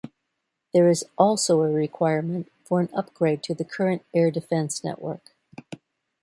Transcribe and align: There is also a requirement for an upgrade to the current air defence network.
There 0.73 0.87
is 0.89 1.05
also 1.15 1.61
a 1.61 1.69
requirement 1.69 2.51
for 2.63 2.79
an 2.81 2.89
upgrade 2.91 3.43
to 3.43 3.53
the 3.53 3.63
current 3.63 4.03
air 4.15 4.31
defence 4.31 4.83
network. 4.83 5.35